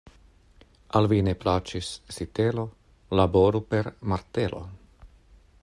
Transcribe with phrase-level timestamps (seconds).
[0.99, 2.65] Al vi ne plaĉis sitelo,
[3.21, 4.63] laboru per martelo.